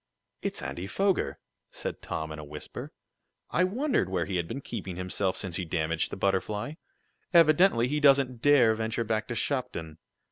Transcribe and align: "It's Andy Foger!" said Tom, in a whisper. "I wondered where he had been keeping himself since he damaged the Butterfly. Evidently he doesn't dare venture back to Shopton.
"It's 0.41 0.63
Andy 0.63 0.87
Foger!" 0.87 1.37
said 1.69 2.01
Tom, 2.01 2.31
in 2.31 2.39
a 2.39 2.43
whisper. 2.43 2.91
"I 3.51 3.63
wondered 3.63 4.09
where 4.09 4.25
he 4.25 4.37
had 4.37 4.47
been 4.47 4.59
keeping 4.59 4.95
himself 4.95 5.37
since 5.37 5.57
he 5.57 5.63
damaged 5.63 6.09
the 6.11 6.17
Butterfly. 6.17 6.73
Evidently 7.35 7.87
he 7.87 7.99
doesn't 7.99 8.41
dare 8.41 8.73
venture 8.73 9.03
back 9.03 9.27
to 9.27 9.35
Shopton. 9.35 9.99